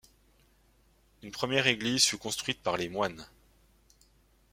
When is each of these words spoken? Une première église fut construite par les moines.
Une 1.21 1.29
première 1.29 1.67
église 1.67 2.05
fut 2.07 2.17
construite 2.17 2.63
par 2.63 2.75
les 2.75 2.89
moines. 2.89 3.27